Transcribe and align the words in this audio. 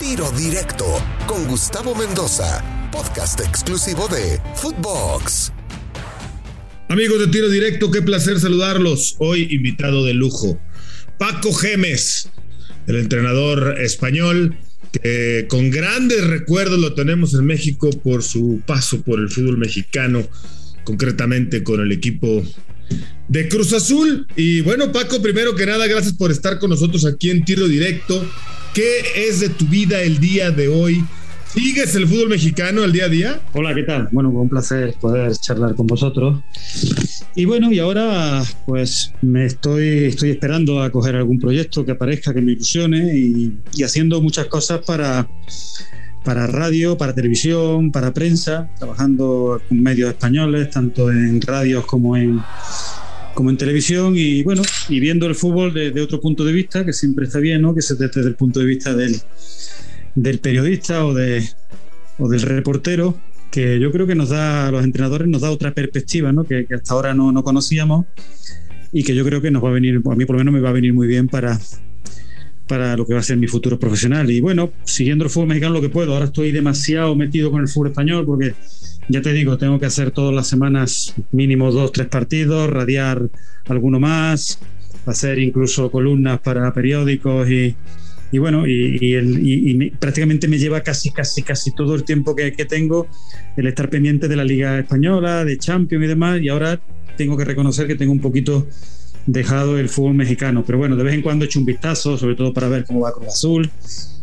Tiro 0.00 0.30
Directo 0.32 0.84
con 1.26 1.46
Gustavo 1.46 1.94
Mendoza, 1.94 2.62
podcast 2.90 3.40
exclusivo 3.40 4.08
de 4.08 4.40
Footbox. 4.56 5.52
Amigos 6.88 7.20
de 7.20 7.28
Tiro 7.28 7.48
Directo, 7.48 7.90
qué 7.90 8.02
placer 8.02 8.40
saludarlos. 8.40 9.14
Hoy 9.18 9.46
invitado 9.50 10.04
de 10.04 10.14
lujo, 10.14 10.60
Paco 11.18 11.52
Gemes, 11.52 12.28
el 12.86 12.96
entrenador 12.96 13.80
español 13.80 14.56
que 14.90 15.46
con 15.48 15.70
grandes 15.70 16.26
recuerdos 16.26 16.78
lo 16.80 16.94
tenemos 16.94 17.32
en 17.34 17.46
México 17.46 17.90
por 17.90 18.22
su 18.22 18.62
paso 18.66 19.00
por 19.02 19.20
el 19.20 19.30
fútbol 19.30 19.58
mexicano, 19.58 20.26
concretamente 20.82 21.62
con 21.62 21.80
el 21.80 21.92
equipo 21.92 22.42
de 23.28 23.48
Cruz 23.48 23.72
Azul. 23.72 24.26
Y 24.34 24.60
bueno, 24.62 24.90
Paco, 24.92 25.22
primero 25.22 25.54
que 25.54 25.66
nada, 25.66 25.86
gracias 25.86 26.14
por 26.14 26.32
estar 26.32 26.58
con 26.58 26.70
nosotros 26.70 27.06
aquí 27.06 27.30
en 27.30 27.44
Tiro 27.44 27.68
Directo. 27.68 28.24
¿Qué 28.74 29.28
es 29.28 29.38
de 29.38 29.50
tu 29.50 29.66
vida 29.66 30.02
el 30.02 30.18
día 30.18 30.50
de 30.50 30.66
hoy? 30.66 31.04
¿Sigues 31.46 31.94
el 31.94 32.08
fútbol 32.08 32.30
mexicano 32.30 32.82
el 32.82 32.90
día 32.90 33.04
a 33.04 33.08
día? 33.08 33.40
Hola, 33.52 33.72
¿qué 33.72 33.84
tal? 33.84 34.08
Bueno, 34.10 34.30
un 34.30 34.48
placer 34.48 34.96
poder 35.00 35.30
charlar 35.36 35.76
con 35.76 35.86
vosotros. 35.86 36.42
Y 37.36 37.44
bueno, 37.44 37.70
y 37.70 37.78
ahora 37.78 38.42
pues 38.66 39.12
me 39.22 39.44
estoy, 39.44 40.06
estoy 40.06 40.30
esperando 40.30 40.82
a 40.82 40.90
coger 40.90 41.14
algún 41.14 41.38
proyecto 41.38 41.84
que 41.84 41.92
aparezca, 41.92 42.34
que 42.34 42.40
me 42.40 42.50
ilusione 42.50 43.16
y, 43.16 43.56
y 43.74 43.84
haciendo 43.84 44.20
muchas 44.20 44.46
cosas 44.46 44.80
para, 44.84 45.28
para 46.24 46.48
radio, 46.48 46.98
para 46.98 47.14
televisión, 47.14 47.92
para 47.92 48.12
prensa, 48.12 48.68
trabajando 48.76 49.62
con 49.68 49.80
medios 49.80 50.10
españoles, 50.10 50.70
tanto 50.70 51.12
en 51.12 51.40
radios 51.40 51.86
como 51.86 52.16
en, 52.16 52.40
como 53.34 53.50
en 53.50 53.56
televisión 53.56 54.14
y 54.16 54.42
bueno, 54.42 54.62
y 54.88 55.00
viendo 55.00 55.26
el 55.26 55.34
fútbol 55.34 55.74
desde 55.74 55.90
de 55.90 56.00
otro 56.00 56.20
punto 56.20 56.44
de 56.44 56.52
vista, 56.52 56.84
que 56.84 56.92
siempre 56.92 57.26
está 57.26 57.38
bien, 57.38 57.62
¿no? 57.62 57.74
Que 57.74 57.82
se 57.82 57.94
desde 57.96 58.20
el 58.20 58.34
punto 58.36 58.60
de 58.60 58.66
vista 58.66 58.94
del, 58.94 59.16
del 60.14 60.38
periodista 60.38 61.04
o, 61.04 61.14
de, 61.14 61.44
o 62.18 62.28
del 62.28 62.42
reportero, 62.42 63.18
que 63.50 63.78
yo 63.78 63.92
creo 63.92 64.06
que 64.06 64.14
nos 64.14 64.30
da, 64.30 64.68
a 64.68 64.70
los 64.70 64.84
entrenadores 64.84 65.28
nos 65.28 65.42
da 65.42 65.50
otra 65.50 65.72
perspectiva, 65.72 66.32
¿no? 66.32 66.44
Que, 66.44 66.66
que 66.66 66.74
hasta 66.74 66.94
ahora 66.94 67.14
no, 67.14 67.32
no 67.32 67.42
conocíamos 67.42 68.06
y 68.92 69.02
que 69.02 69.14
yo 69.14 69.24
creo 69.24 69.42
que 69.42 69.50
nos 69.50 69.62
va 69.62 69.70
a 69.70 69.72
venir, 69.72 70.00
a 70.04 70.14
mí 70.14 70.24
por 70.24 70.36
lo 70.36 70.38
menos 70.38 70.54
me 70.54 70.60
va 70.60 70.70
a 70.70 70.72
venir 70.72 70.94
muy 70.94 71.08
bien 71.08 71.28
para, 71.28 71.58
para 72.66 72.96
lo 72.96 73.06
que 73.06 73.14
va 73.14 73.20
a 73.20 73.22
ser 73.22 73.36
mi 73.36 73.48
futuro 73.48 73.78
profesional. 73.78 74.30
Y 74.30 74.40
bueno, 74.40 74.72
siguiendo 74.84 75.24
el 75.24 75.30
fútbol 75.30 75.48
mexicano 75.48 75.74
lo 75.74 75.80
que 75.80 75.88
puedo. 75.88 76.12
Ahora 76.14 76.26
estoy 76.26 76.52
demasiado 76.52 77.14
metido 77.16 77.50
con 77.50 77.60
el 77.60 77.68
fútbol 77.68 77.88
español 77.88 78.24
porque 78.24 78.54
ya 79.08 79.20
te 79.20 79.32
digo, 79.32 79.58
tengo 79.58 79.78
que 79.78 79.86
hacer 79.86 80.10
todas 80.10 80.34
las 80.34 80.46
semanas 80.46 81.14
mínimo 81.32 81.70
dos, 81.70 81.92
tres 81.92 82.08
partidos, 82.08 82.70
radiar 82.70 83.28
alguno 83.66 84.00
más, 84.00 84.58
hacer 85.06 85.38
incluso 85.38 85.90
columnas 85.90 86.40
para 86.40 86.72
periódicos 86.72 87.48
y, 87.50 87.76
bueno, 88.38 88.64
y, 88.66 89.90
prácticamente 89.98 90.48
me 90.48 90.58
lleva 90.58 90.80
casi, 90.80 91.10
casi, 91.10 91.42
casi 91.42 91.72
todo 91.72 91.94
el 91.94 92.04
tiempo 92.04 92.34
que, 92.34 92.50
tengo 92.52 93.06
el 93.56 93.66
estar 93.66 93.90
pendiente 93.90 94.26
de 94.26 94.36
la 94.36 94.44
Liga 94.44 94.78
Española, 94.78 95.44
de 95.44 95.58
Champions 95.58 96.04
y 96.04 96.08
demás, 96.08 96.40
y 96.40 96.48
ahora 96.48 96.80
tengo 97.16 97.36
que 97.36 97.44
reconocer 97.44 97.86
que 97.86 97.94
tengo 97.94 98.12
un 98.12 98.20
poquito 98.20 98.66
dejado 99.26 99.78
el 99.78 99.88
fútbol 99.88 100.14
mexicano, 100.14 100.64
pero 100.66 100.78
bueno, 100.78 100.96
de 100.96 101.04
vez 101.04 101.14
en 101.14 101.22
cuando 101.22 101.44
he 101.44 101.48
hecho 101.48 101.60
un 101.60 101.66
vistazo, 101.66 102.18
sobre 102.18 102.34
todo 102.34 102.52
para 102.52 102.68
ver 102.68 102.84
cómo 102.84 103.00
va 103.00 103.12
Cruz 103.12 103.28
Azul 103.28 103.70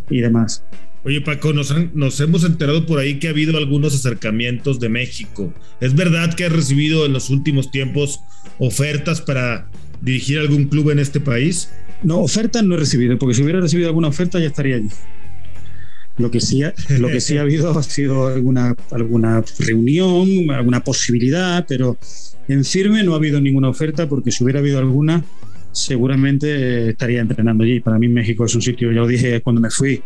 y 0.10 0.20
demás. 0.20 0.64
Oye, 1.04 1.22
Paco, 1.22 1.52
nos, 1.52 1.72
han, 1.72 1.92
nos, 1.96 2.20
hemos 2.20 2.44
enterado 2.44 2.86
por 2.86 3.00
ahí 3.00 3.18
que 3.18 3.28
ha 3.28 3.32
habido 3.32 3.58
algunos 3.58 3.96
acercamientos 3.96 4.80
de 4.80 4.90
México. 4.90 5.52
¿Es 5.80 5.96
verdad 5.96 6.36
que 6.36 6.46
has 6.46 6.52
recibido 6.52 7.06
en 7.06 7.14
los 7.14 7.32
últimos 7.32 7.72
tiempos 7.72 8.20
ofertas 8.60 9.20
para 9.22 9.68
dirigir 10.02 10.38
algún 10.38 10.66
club 10.66 10.92
en 10.92 11.00
este 11.00 11.20
país? 11.20 11.70
No, 12.04 12.20
ofertas 12.20 12.64
no 12.64 12.76
he 12.76 12.78
recibido, 12.78 13.18
porque 13.18 13.34
si 13.34 13.42
hubiera 13.42 13.60
recibido 13.60 13.90
alguna 13.90 14.10
oferta 14.10 14.40
ya 14.40 14.48
estaría 14.48 14.76
allí. 14.76 14.90
Lo 16.18 16.30
que 16.30 16.40
sí 16.40 16.62
ha, 16.62 16.74
lo 17.00 17.08
que 17.08 17.20
sí 17.20 17.38
ha 17.38 17.42
habido 17.42 17.78
ha 17.78 17.84
sido 17.84 18.28
alguna, 18.28 18.76
alguna 18.92 19.44
reunión, 19.58 20.52
alguna 20.52 20.84
posibilidad, 20.84 21.66
pero 21.68 21.98
en 22.48 22.64
firme 22.64 23.04
no 23.04 23.14
ha 23.14 23.16
habido 23.16 23.42
ninguna 23.42 23.70
oferta, 23.70 24.08
porque 24.08 24.32
si 24.32 24.44
hubiera 24.44 24.60
habido 24.60 24.78
alguna, 24.78 25.24
seguramente 25.72 26.90
estaría 26.90 27.22
entrenando 27.22 27.64
allí. 27.64 27.80
Para 27.80 28.00
mí 28.00 28.08
México 28.08 28.46
es 28.46 28.56
un 28.56 28.62
sitio, 28.62 28.92
ya 28.92 29.02
lo 29.02 29.08
dije 29.08 29.42
cuando 29.42 29.62
me 29.62 29.70
fui, 29.70 30.02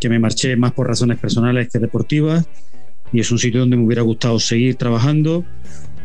que 0.00 0.08
me 0.08 0.18
marché 0.18 0.56
más 0.56 0.72
por 0.72 0.88
razones 0.88 1.18
personales 1.18 1.68
que 1.68 1.78
deportivas 1.78 2.46
y 3.12 3.20
es 3.20 3.30
un 3.30 3.38
sitio 3.38 3.60
donde 3.60 3.76
me 3.76 3.84
hubiera 3.84 4.02
gustado 4.02 4.38
seguir 4.38 4.76
trabajando 4.76 5.44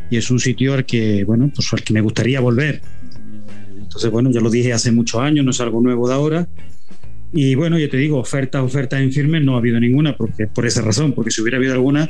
y 0.09 0.17
es 0.17 0.29
un 0.29 0.39
sitio 0.39 0.73
al 0.73 0.85
que, 0.85 1.23
bueno, 1.23 1.51
pues 1.53 1.71
al 1.73 1.83
que 1.83 1.93
me 1.93 2.01
gustaría 2.01 2.39
volver. 2.39 2.81
Entonces, 3.77 4.11
bueno, 4.11 4.31
ya 4.31 4.41
lo 4.41 4.49
dije 4.49 4.73
hace 4.73 4.91
muchos 4.91 5.21
años, 5.21 5.43
no 5.43 5.51
es 5.51 5.61
algo 5.61 5.81
nuevo 5.81 6.07
de 6.07 6.13
ahora. 6.13 6.47
Y 7.33 7.55
bueno, 7.55 7.77
ya 7.77 7.89
te 7.89 7.97
digo, 7.97 8.19
ofertas, 8.19 8.61
ofertas 8.63 9.01
en 9.01 9.11
firme 9.11 9.41
no 9.41 9.55
ha 9.55 9.59
habido 9.59 9.79
ninguna, 9.79 10.15
porque 10.15 10.47
por 10.47 10.65
esa 10.65 10.81
razón, 10.81 11.11
porque 11.13 11.29
si 11.29 11.41
hubiera 11.41 11.57
habido 11.57 11.73
alguna, 11.73 12.09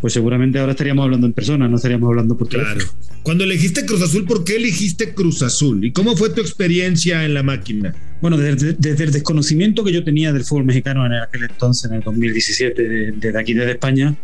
pues 0.00 0.12
seguramente 0.14 0.58
ahora 0.58 0.72
estaríamos 0.72 1.04
hablando 1.04 1.26
en 1.26 1.34
persona, 1.34 1.68
no 1.68 1.76
estaríamos 1.76 2.08
hablando 2.08 2.36
por 2.36 2.48
teléfono. 2.48 2.76
Claro. 2.76 2.90
Cuando 3.22 3.44
elegiste 3.44 3.84
Cruz 3.84 4.00
Azul, 4.02 4.24
¿por 4.24 4.42
qué 4.44 4.56
elegiste 4.56 5.12
Cruz 5.14 5.42
Azul? 5.42 5.84
¿Y 5.84 5.92
cómo 5.92 6.16
fue 6.16 6.30
tu 6.30 6.40
experiencia 6.40 7.24
en 7.24 7.34
la 7.34 7.42
máquina? 7.42 7.94
Bueno, 8.22 8.38
desde, 8.38 8.72
desde 8.72 9.04
el 9.04 9.12
desconocimiento 9.12 9.84
que 9.84 9.92
yo 9.92 10.02
tenía 10.02 10.32
del 10.32 10.44
fútbol 10.44 10.64
mexicano 10.64 11.04
en 11.04 11.12
aquel 11.12 11.44
entonces, 11.44 11.90
en 11.90 11.98
el 11.98 12.02
2017, 12.02 13.12
desde 13.16 13.38
aquí, 13.38 13.52
desde 13.52 13.72
España, 13.72 14.16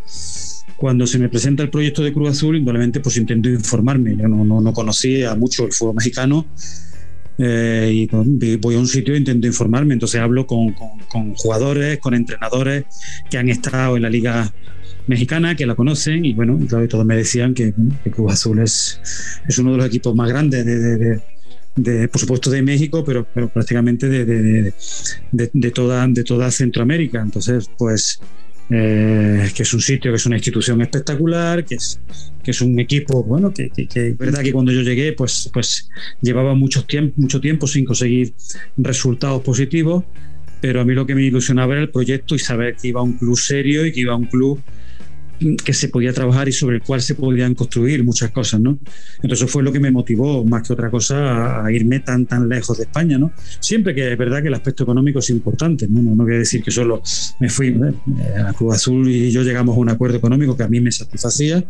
cuando 0.77 1.07
se 1.07 1.19
me 1.19 1.29
presenta 1.29 1.63
el 1.63 1.69
proyecto 1.69 2.03
de 2.03 2.15
Cruz 2.15 2.31
Azul, 2.31 2.57
indudablemente 2.57 3.01
pues 3.01 3.19
intento 3.19 3.51
informarme. 3.51 4.17
Yo 4.17 4.27
no, 4.27 4.43
no, 4.43 4.63
no 4.63 4.73
conocía 4.73 5.35
mucho 5.35 5.67
el 5.67 5.73
fútbol 5.73 5.97
mexicano 5.97 6.47
eh, 7.41 7.91
y 7.93 8.57
voy 8.57 8.75
a 8.75 8.79
un 8.79 8.87
sitio 8.87 9.15
e 9.15 9.19
intento 9.19 9.47
informarme. 9.47 9.95
Entonces 9.95 10.21
hablo 10.21 10.47
con, 10.47 10.73
con, 10.73 10.99
con, 11.09 11.35
jugadores, 11.35 11.99
con 11.99 12.15
entrenadores 12.15 12.85
que 13.31 13.39
han 13.39 13.49
estado 13.49 13.97
en 13.97 14.03
la 14.03 14.11
liga 14.11 14.53
mexicana, 15.07 15.57
que 15.57 15.67
la 15.67 15.75
conocen 15.75 16.25
y 16.25 16.35
bueno, 16.35 16.59
claro, 16.69 16.87
todos 16.87 17.07
me 17.07 17.17
decían 17.17 17.55
que, 17.55 17.73
que 18.05 18.11
Cruz 18.11 18.33
Azul 18.33 18.61
es, 18.61 19.01
es, 19.49 19.59
uno 19.59 19.73
de 19.73 19.79
los 19.79 19.87
equipos 19.87 20.15
más 20.15 20.29
grandes 20.29 20.65
de, 20.65 20.79
de, 20.79 20.97
de 20.99 21.21
de, 21.77 22.09
por 22.09 22.21
supuesto 22.21 22.51
de 22.51 22.63
México, 22.63 23.05
pero, 23.05 23.27
pero 23.33 23.49
prácticamente 23.49 24.09
de, 24.09 24.25
de, 24.25 24.73
de, 25.33 25.71
toda, 25.71 26.07
de 26.09 26.25
toda 26.25 26.51
Centroamérica. 26.51 27.21
Entonces, 27.21 27.71
pues 27.79 28.21
eh, 28.71 29.51
que 29.55 29.63
es 29.65 29.75
un 29.75 29.81
sitio, 29.81 30.13
que 30.13 30.17
es 30.17 30.27
una 30.27 30.37
institución 30.37 30.81
espectacular, 30.81 31.65
que 31.65 31.75
es, 31.75 32.01
que 32.43 32.53
es 32.53 32.61
un 32.61 32.79
equipo, 32.79 33.25
bueno, 33.25 33.53
que, 33.53 33.71
que, 33.71 33.89
que 33.89 34.13
verdad 34.13 34.43
que 34.43 34.53
cuando 34.53 34.71
yo 34.71 34.83
llegué, 34.83 35.13
pues, 35.13 35.51
pues 35.53 35.89
llevaba 36.21 36.55
mucho 36.55 36.85
tiempo, 36.85 37.15
mucho 37.17 37.41
tiempo 37.41 37.67
sin 37.67 37.85
conseguir 37.85 38.33
resultados 38.77 39.43
positivos, 39.43 40.05
pero 40.61 40.81
a 40.81 40.85
mí 40.85 40.95
lo 40.95 41.05
que 41.05 41.15
me 41.15 41.23
ilusionaba 41.23 41.73
era 41.73 41.83
el 41.83 41.91
proyecto 41.91 42.35
y 42.35 42.39
saber 42.39 42.77
que 42.77 42.89
iba 42.89 43.01
a 43.01 43.03
un 43.03 43.15
club 43.15 43.37
serio 43.37 43.87
y 43.87 43.93
que 43.93 44.01
iba 44.01 44.13
a 44.13 44.17
un 44.17 44.27
club 44.27 44.61
que 45.65 45.73
se 45.73 45.89
podía 45.89 46.13
trabajar 46.13 46.49
y 46.49 46.53
sobre 46.53 46.77
el 46.77 46.83
cual 46.83 47.01
se 47.01 47.15
podían 47.15 47.55
construir 47.55 48.05
muchas 48.05 48.31
cosas, 48.31 48.61
¿no? 48.61 48.79
Entonces 49.23 49.51
fue 49.51 49.63
lo 49.63 49.73
que 49.73 49.81
me 49.81 49.91
motivó 49.91 50.45
más 50.45 50.67
que 50.67 50.73
otra 50.73 50.91
cosa 50.91 51.65
a 51.65 51.73
irme 51.73 52.01
tan 52.01 52.27
tan 52.27 52.49
lejos 52.49 52.77
de 52.79 52.85
España, 52.85 53.19
¿no? 53.19 53.33
Siempre 53.59 53.95
que 53.95 54.13
es 54.13 54.19
verdad 54.19 54.43
que 54.43 54.49
el 54.49 54.55
aspecto 54.55 54.83
económico 54.83 55.21
es 55.21 55.31
importante, 55.31 55.87
¿no? 55.89 56.03
No, 56.03 56.15
no 56.15 56.25
quiere 56.25 56.41
decir 56.41 56.63
que 56.63 56.71
solo 56.71 57.03
me 57.39 57.49
fui 57.49 57.69
¿eh? 57.69 58.41
a 58.47 58.53
Cruz 58.53 58.75
Azul 58.75 59.09
y 59.09 59.31
yo 59.31 59.43
llegamos 59.43 59.77
a 59.77 59.81
un 59.81 59.89
acuerdo 59.89 60.19
económico 60.19 60.57
que 60.57 60.63
a 60.63 60.69
mí 60.69 60.81
me 60.81 60.93
satisfacía 60.93 61.65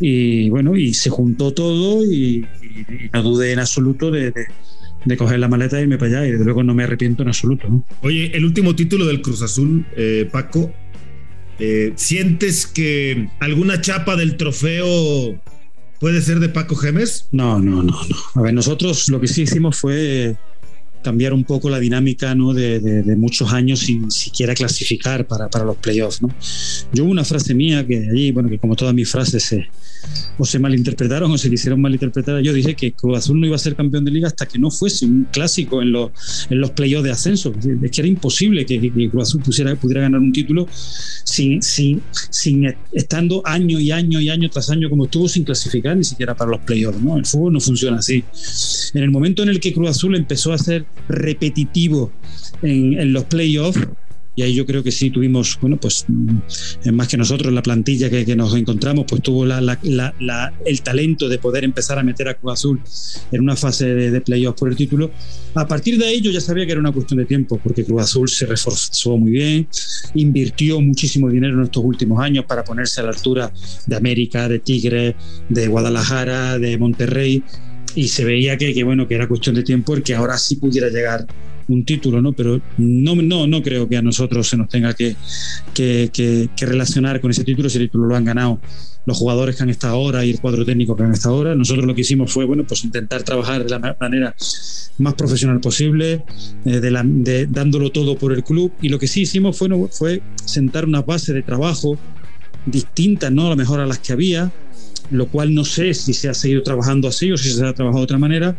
y 0.00 0.50
bueno, 0.50 0.76
y 0.76 0.94
se 0.94 1.10
juntó 1.10 1.52
todo 1.52 2.04
y, 2.04 2.46
y, 2.62 2.94
y 3.06 3.10
no 3.12 3.22
dudé 3.22 3.52
en 3.52 3.58
absoluto 3.58 4.10
de, 4.10 4.30
de 4.30 4.46
de 5.06 5.16
coger 5.16 5.38
la 5.38 5.48
maleta 5.48 5.78
e 5.78 5.82
irme 5.82 5.98
para 5.98 6.18
allá 6.18 6.26
y 6.26 6.32
desde 6.32 6.44
luego 6.44 6.62
no 6.62 6.74
me 6.74 6.82
arrepiento 6.82 7.22
en 7.22 7.28
absoluto. 7.28 7.68
¿no? 7.68 7.84
Oye, 8.02 8.36
el 8.36 8.44
último 8.44 8.74
título 8.74 9.06
del 9.06 9.22
Cruz 9.22 9.40
Azul, 9.40 9.86
eh, 9.96 10.28
Paco, 10.30 10.72
eh, 11.58 11.92
¿sientes 11.96 12.66
que 12.66 13.28
alguna 13.40 13.80
chapa 13.80 14.16
del 14.16 14.36
trofeo 14.36 15.40
puede 16.00 16.20
ser 16.22 16.40
de 16.40 16.48
Paco 16.48 16.76
Gemes? 16.76 17.28
No, 17.32 17.58
no, 17.58 17.82
no, 17.82 17.92
no. 17.92 18.16
A 18.34 18.42
ver, 18.42 18.54
nosotros 18.54 19.08
lo 19.08 19.20
que 19.20 19.28
sí 19.28 19.42
hicimos 19.42 19.78
fue 19.78 20.36
cambiar 21.06 21.32
un 21.32 21.44
poco 21.44 21.70
la 21.70 21.78
dinámica 21.78 22.34
¿no? 22.34 22.52
de, 22.52 22.80
de, 22.80 23.04
de, 23.04 23.14
muchos 23.14 23.52
años 23.52 23.78
sin 23.78 24.10
siquiera 24.10 24.56
clasificar 24.56 25.24
para, 25.24 25.48
para 25.48 25.64
los 25.64 25.76
playoffs. 25.76 26.20
¿no? 26.20 26.34
Yo 26.92 27.04
una 27.04 27.24
frase 27.24 27.54
mía 27.54 27.86
que 27.86 28.08
allí, 28.10 28.32
bueno, 28.32 28.48
que 28.48 28.58
como 28.58 28.74
todas 28.74 28.92
mis 28.92 29.08
frases 29.08 29.44
se, 29.44 29.68
o 30.36 30.44
se 30.44 30.58
malinterpretaron 30.58 31.30
o 31.30 31.38
se 31.38 31.48
quisieron 31.48 31.80
malinterpretar. 31.80 32.40
Yo 32.42 32.52
dije 32.52 32.74
que 32.74 32.90
Cruz 32.90 33.18
Azul 33.18 33.40
no 33.40 33.46
iba 33.46 33.54
a 33.54 33.58
ser 33.58 33.76
campeón 33.76 34.04
de 34.04 34.10
liga 34.10 34.26
hasta 34.26 34.46
que 34.46 34.58
no 34.58 34.70
fuese 34.72 35.06
un 35.06 35.28
clásico 35.30 35.80
en, 35.80 35.92
lo, 35.92 36.12
en 36.50 36.60
los 36.60 36.72
playoffs 36.72 37.04
de 37.04 37.12
ascenso. 37.12 37.54
Es 37.82 37.90
que 37.90 38.00
era 38.00 38.08
imposible 38.08 38.66
que, 38.66 38.80
que 38.80 39.10
Cruz 39.10 39.28
Azul 39.28 39.42
pusiera, 39.42 39.74
pudiera 39.76 40.00
ganar 40.00 40.20
un 40.20 40.32
título 40.32 40.66
sin, 40.72 41.62
sin, 41.62 42.02
sin 42.30 42.74
estando 42.92 43.42
año 43.46 43.78
y 43.78 43.92
año 43.92 44.20
y 44.20 44.28
año 44.28 44.50
tras 44.50 44.70
año 44.70 44.90
como 44.90 45.04
estuvo 45.04 45.28
sin 45.28 45.44
clasificar 45.44 45.96
ni 45.96 46.04
siquiera 46.04 46.34
para 46.34 46.50
los 46.50 46.60
playoffs. 46.62 47.00
¿no? 47.00 47.16
El 47.16 47.26
fútbol 47.26 47.52
no 47.52 47.60
funciona 47.60 47.98
así. 47.98 48.24
En 48.94 49.02
el 49.02 49.10
momento 49.10 49.42
en 49.42 49.50
el 49.50 49.60
que 49.60 49.72
Cruz 49.72 49.90
Azul 49.90 50.16
empezó 50.16 50.52
a 50.52 50.58
ser 50.58 50.84
repetitivo 51.08 52.12
en, 52.62 53.12
los 53.12 53.24
playoffs, 53.24 53.80
y 54.34 54.42
ahí 54.42 54.54
yo 54.54 54.66
creo 54.66 54.82
que 54.82 54.92
sí 54.92 55.08
tuvimos, 55.08 55.58
bueno, 55.62 55.78
pues 55.78 56.04
mm, 56.08 56.90
más 56.92 57.08
que 57.08 57.16
nosotros, 57.16 57.52
la 57.54 57.62
plantilla 57.62 58.10
que, 58.10 58.26
que 58.26 58.36
nos 58.36 58.54
encontramos, 58.54 59.06
pues 59.08 59.22
tuvo 59.22 59.46
el 59.46 60.82
talento 60.82 61.28
de 61.28 61.38
poder 61.38 61.64
empezar 61.64 61.98
a 61.98 62.02
meter 62.02 62.28
a 62.28 62.34
Cruz 62.34 62.52
Azul 62.52 62.80
en 63.32 63.40
una 63.40 63.56
fase 63.56 63.86
de, 63.86 64.10
de 64.10 64.20
playoffs 64.20 64.60
por 64.60 64.68
el 64.68 64.76
título. 64.76 65.10
A 65.54 65.66
partir 65.66 65.96
de 65.96 66.06
ahí 66.06 66.20
yo 66.20 66.30
ya 66.30 66.42
sabía 66.42 66.66
que 66.66 66.72
era 66.72 66.80
una 66.80 66.92
cuestión 66.92 67.18
de 67.18 67.24
tiempo, 67.24 67.58
porque 67.62 67.82
Cruz 67.82 68.02
Azul 68.02 68.28
se 68.28 68.44
reforzó 68.44 69.16
muy 69.16 69.30
bien, 69.30 69.68
invirtió 70.14 70.82
muchísimo 70.82 71.30
dinero 71.30 71.54
en 71.54 71.64
estos 71.64 71.82
últimos 71.82 72.20
años 72.20 72.44
para 72.44 72.62
ponerse 72.62 73.00
a 73.00 73.04
la 73.04 73.10
altura 73.10 73.50
de 73.86 73.96
América, 73.96 74.50
de 74.50 74.58
Tigre, 74.58 75.16
de 75.48 75.66
Guadalajara, 75.66 76.58
de 76.58 76.76
Monterrey, 76.76 77.42
y 77.96 78.08
se 78.08 78.24
veía 78.24 78.56
que, 78.56 78.72
que, 78.72 78.84
bueno 78.84 79.08
que 79.08 79.14
era 79.14 79.26
cuestión 79.26 79.56
de 79.56 79.64
tiempo 79.64 79.94
el 79.94 80.02
que 80.02 80.14
ahora 80.14 80.38
sí 80.38 80.56
pudiera 80.56 80.88
llegar 80.88 81.26
un 81.68 81.84
título, 81.84 82.22
¿no? 82.22 82.32
Pero 82.32 82.60
no, 82.76 83.16
no, 83.16 83.46
no 83.46 83.62
creo 83.62 83.88
que 83.88 83.96
a 83.96 84.02
nosotros 84.02 84.48
se 84.48 84.56
nos 84.56 84.68
tenga 84.68 84.94
que, 84.94 85.16
que, 85.74 86.10
que, 86.12 86.66
relacionar 86.66 87.20
con 87.20 87.30
ese 87.30 87.42
título. 87.42 87.66
Ese 87.66 87.80
título 87.80 88.06
lo 88.06 88.14
han 88.14 88.24
ganado 88.24 88.60
los 89.04 89.18
jugadores 89.18 89.56
que 89.56 89.62
han 89.62 89.70
estado 89.70 89.94
ahora 89.94 90.24
y 90.24 90.30
el 90.30 90.40
cuadro 90.40 90.64
técnico 90.64 90.94
que 90.94 91.02
han 91.02 91.12
estado 91.12 91.36
ahora. 91.36 91.54
Nosotros 91.54 91.84
lo 91.86 91.94
que 91.94 92.02
hicimos 92.02 92.30
fue, 92.30 92.44
bueno, 92.44 92.64
pues 92.64 92.84
intentar 92.84 93.22
trabajar 93.24 93.64
de 93.64 93.70
la 93.70 93.96
manera 93.98 94.34
más 94.98 95.14
profesional 95.14 95.60
posible, 95.60 96.24
eh, 96.64 96.80
de 96.80 97.46
dándolo 97.50 97.90
todo 97.90 98.16
por 98.16 98.32
el 98.32 98.44
club. 98.44 98.72
Y 98.80 98.88
lo 98.90 98.98
que 98.98 99.08
sí 99.08 99.22
hicimos 99.22 99.56
fue, 99.56 99.68
fue 99.90 100.22
sentar 100.44 100.84
una 100.84 101.02
base 101.02 101.32
de 101.32 101.42
trabajo 101.42 101.98
distintas, 102.66 103.32
¿no? 103.32 103.46
A 103.46 103.50
lo 103.50 103.56
mejor 103.56 103.80
a 103.80 103.86
las 103.86 103.98
que 103.98 104.12
había, 104.12 104.52
lo 105.10 105.28
cual 105.28 105.54
no 105.54 105.64
sé 105.64 105.94
si 105.94 106.12
se 106.12 106.28
ha 106.28 106.34
seguido 106.34 106.62
trabajando 106.62 107.08
así 107.08 107.30
o 107.32 107.36
si 107.36 107.50
se 107.50 107.64
ha 107.64 107.72
trabajado 107.72 108.00
de 108.00 108.04
otra 108.04 108.18
manera, 108.18 108.56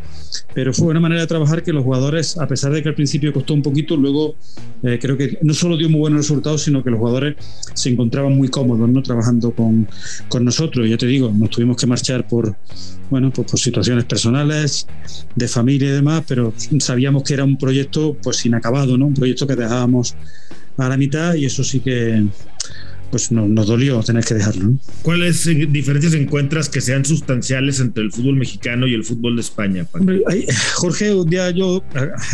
pero 0.53 0.73
fue 0.73 0.87
una 0.87 0.99
manera 0.99 1.21
de 1.21 1.27
trabajar 1.27 1.63
que 1.63 1.73
los 1.73 1.83
jugadores, 1.83 2.37
a 2.37 2.47
pesar 2.47 2.71
de 2.71 2.81
que 2.81 2.89
al 2.89 2.95
principio 2.95 3.33
costó 3.33 3.53
un 3.53 3.61
poquito, 3.61 3.95
luego 3.97 4.35
eh, 4.83 4.97
creo 5.01 5.17
que 5.17 5.37
no 5.41 5.53
solo 5.53 5.77
dio 5.77 5.89
muy 5.89 5.99
buenos 5.99 6.19
resultados, 6.19 6.63
sino 6.63 6.83
que 6.83 6.89
los 6.89 6.99
jugadores 6.99 7.35
se 7.73 7.89
encontraban 7.89 8.35
muy 8.35 8.49
cómodos 8.49 8.89
¿no? 8.89 9.01
trabajando 9.01 9.51
con, 9.51 9.87
con 10.29 10.45
nosotros. 10.45 10.89
Ya 10.89 10.97
te 10.97 11.05
digo, 11.05 11.31
nos 11.33 11.49
tuvimos 11.49 11.77
que 11.77 11.87
marchar 11.87 12.27
por, 12.27 12.55
bueno, 13.09 13.31
pues 13.31 13.49
por 13.49 13.59
situaciones 13.59 14.05
personales, 14.05 14.87
de 15.35 15.47
familia 15.47 15.89
y 15.89 15.91
demás, 15.91 16.23
pero 16.27 16.53
sabíamos 16.79 17.23
que 17.23 17.33
era 17.33 17.43
un 17.43 17.57
proyecto 17.57 18.17
pues 18.21 18.45
inacabado, 18.45 18.97
¿no? 18.97 19.07
un 19.07 19.13
proyecto 19.13 19.47
que 19.47 19.55
dejábamos 19.55 20.15
a 20.77 20.89
la 20.89 20.97
mitad 20.97 21.33
y 21.33 21.45
eso 21.45 21.63
sí 21.63 21.79
que 21.79 22.23
pues 23.09 23.31
no, 23.31 23.47
nos 23.47 23.67
dolió 23.67 24.01
tener 24.01 24.23
que 24.23 24.33
dejarlo. 24.33 24.63
¿no? 24.63 24.79
¿Cuáles 25.01 25.45
diferencias 25.71 26.13
encuentras 26.13 26.69
que 26.69 26.81
sean 26.81 27.05
sustanciales 27.05 27.79
entre 27.79 28.03
el 28.03 28.11
fútbol 28.11 28.35
mexicano 28.35 28.87
y 28.87 28.93
el 28.93 29.03
fútbol 29.03 29.35
de 29.35 29.41
España? 29.41 29.85
Hombre, 29.93 30.21
hay, 30.27 30.45
Jorge, 30.75 31.13
un 31.13 31.29
día 31.29 31.49
yo 31.51 31.83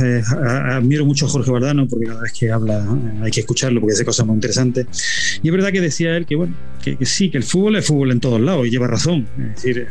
eh, 0.02 0.22
admiro 0.32 1.06
mucho 1.06 1.26
a 1.26 1.30
Jorge 1.30 1.52
Bardano 1.52 1.88
porque 1.88 2.08
cada 2.08 2.22
vez 2.22 2.34
que 2.34 2.52
habla 2.52 2.80
eh, 2.80 3.20
hay 3.24 3.32
que 3.32 3.42
escucharlo 3.42 3.82
porque 3.82 3.94
hace 3.94 4.06
cosas 4.06 4.26
muy 4.26 4.36
interesantes. 4.36 5.40
Y 5.42 5.48
es 5.48 5.52
verdad 5.52 5.72
que 5.72 5.82
decía 5.82 6.16
él 6.18 6.26
que, 6.26 6.36
bueno, 6.36 6.56
que, 6.84 6.98
que, 6.98 7.06
sí, 7.06 7.30
que 7.30 7.38
el 7.38 7.44
fútbol 7.44 7.76
es 7.76 7.86
fútbol 7.86 8.12
en 8.12 8.20
todos 8.20 8.42
lados 8.42 8.68
y 8.68 8.70
lleva 8.70 8.88
razón. 8.88 9.28
Es 9.38 9.64
decir, 9.64 9.88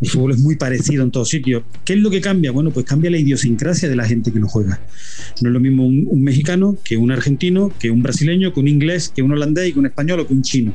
el 0.00 0.08
fútbol 0.08 0.32
es 0.32 0.38
muy 0.38 0.56
parecido 0.56 1.04
en 1.04 1.10
todos 1.12 1.28
sitios. 1.28 1.62
¿Qué 1.84 1.92
es 1.92 2.00
lo 2.00 2.10
que 2.10 2.20
cambia? 2.20 2.50
Bueno, 2.50 2.70
pues 2.70 2.84
cambia 2.84 3.10
la 3.10 3.18
idiosincrasia 3.18 3.88
de 3.88 3.94
la 3.94 4.04
gente 4.04 4.32
que 4.32 4.40
lo 4.40 4.48
juega. 4.48 4.80
No 5.40 5.48
es 5.48 5.52
lo 5.52 5.60
mismo 5.60 5.86
un, 5.86 6.22
mexicano 6.22 6.76
que 6.82 6.96
un 6.96 7.12
argentino, 7.12 7.72
que 7.78 7.90
un 7.90 8.02
brasileño, 8.02 8.52
que 8.52 8.60
un 8.60 8.68
inglés, 8.68 9.12
que 9.14 9.22
un 9.22 9.32
holandés 9.32 9.72
que 9.72 9.78
un 9.78 9.86
español 9.86 10.20
o 10.20 10.26
que 10.26 10.34
un 10.34 10.42
chino. 10.42 10.74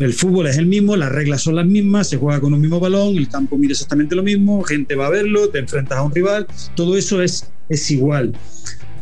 El 0.00 0.12
fútbol 0.12 0.46
es 0.46 0.56
el 0.58 0.66
mismo, 0.66 0.96
las 0.96 1.10
reglas 1.10 1.42
son 1.42 1.56
las 1.56 1.66
mismas, 1.66 2.08
se 2.08 2.16
juega 2.16 2.40
con 2.40 2.52
un 2.52 2.60
mismo 2.60 2.78
balón, 2.78 3.16
el 3.16 3.28
campo 3.28 3.58
mide 3.58 3.72
exactamente 3.72 4.14
lo 4.14 4.22
mismo, 4.22 4.62
gente 4.62 4.94
va 4.94 5.06
a 5.06 5.10
verlo, 5.10 5.48
te 5.48 5.58
enfrentas 5.58 5.98
a 5.98 6.02
un 6.02 6.14
rival, 6.14 6.46
todo 6.76 6.96
eso 6.96 7.20
es, 7.20 7.50
es 7.68 7.90
igual. 7.90 8.32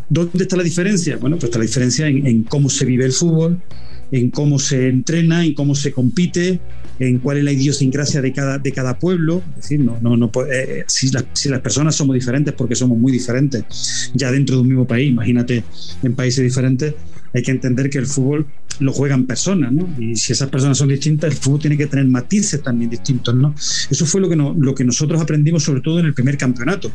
¿Dónde 0.08 0.44
está 0.44 0.56
la 0.56 0.62
diferencia? 0.62 1.16
Bueno, 1.18 1.36
pues 1.36 1.44
está 1.44 1.58
la 1.58 1.64
diferencia 1.64 2.06
en, 2.06 2.26
en 2.26 2.42
cómo 2.44 2.70
se 2.70 2.86
vive 2.86 3.04
el 3.04 3.12
fútbol, 3.12 3.60
en 4.10 4.30
cómo 4.30 4.58
se 4.58 4.88
entrena, 4.88 5.44
en 5.44 5.54
cómo 5.54 5.74
se 5.74 5.92
compite, 5.92 6.60
en 6.98 7.18
cuál 7.18 7.38
es 7.38 7.44
la 7.44 7.52
idiosincrasia 7.52 8.22
de 8.22 8.32
cada, 8.32 8.58
de 8.58 8.72
cada 8.72 8.98
pueblo. 8.98 9.42
Es 9.56 9.62
decir, 9.62 9.80
no, 9.80 9.98
no, 10.00 10.16
no, 10.16 10.30
eh, 10.50 10.84
si, 10.86 11.10
la, 11.10 11.24
si, 11.32 11.48
las 11.48 11.60
personas 11.60 11.94
somos 11.94 12.14
diferentes, 12.14 12.54
porque 12.54 12.74
somos 12.74 12.98
muy 12.98 13.12
diferentes, 13.12 14.10
ya 14.14 14.30
dentro 14.30 14.56
de 14.56 14.62
un 14.62 14.68
mismo 14.68 14.86
país, 14.86 15.10
imagínate 15.10 15.64
en 16.02 16.14
países 16.14 16.42
diferentes, 16.44 16.94
hay 17.34 17.42
que 17.42 17.50
entender 17.50 17.90
que 17.90 17.98
el 17.98 18.06
fútbol 18.06 18.46
lo 18.78 18.92
juegan 18.92 19.24
personas, 19.24 19.72
¿no? 19.72 19.88
Y 19.98 20.16
si 20.16 20.32
esas 20.32 20.48
personas 20.50 20.78
son 20.78 20.88
distintas, 20.88 21.30
el 21.30 21.36
fútbol 21.36 21.60
tiene 21.60 21.76
que 21.76 21.86
tener 21.86 22.06
matices 22.06 22.62
también 22.62 22.90
distintos, 22.90 23.34
¿no? 23.34 23.54
Eso 23.90 24.06
fue 24.06 24.20
lo 24.20 24.28
que, 24.28 24.36
no, 24.36 24.54
lo 24.58 24.74
que 24.74 24.84
nosotros 24.84 25.20
aprendimos 25.20 25.64
sobre 25.64 25.80
todo 25.80 25.98
en 25.98 26.06
el 26.06 26.14
primer 26.14 26.36
campeonato. 26.36 26.90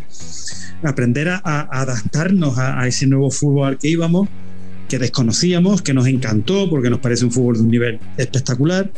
Aprender 0.83 1.29
a, 1.29 1.41
a 1.43 1.81
adaptarnos 1.81 2.57
a, 2.57 2.79
a 2.79 2.87
ese 2.87 3.07
nuevo 3.07 3.29
fútbol 3.29 3.67
al 3.67 3.77
que 3.77 3.89
íbamos 3.89 4.29
que 4.91 4.99
desconocíamos, 4.99 5.81
que 5.81 5.93
nos 5.93 6.05
encantó 6.05 6.69
porque 6.69 6.89
nos 6.89 6.99
parece 6.99 7.23
un 7.23 7.31
fútbol 7.31 7.55
de 7.55 7.61
un 7.61 7.71
nivel 7.71 7.99
espectacular, 8.17 8.91